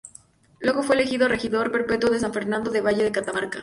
[0.61, 3.59] Luego fue elegido Regidor Perpetuo de San Fernando del Valle de Catamarca.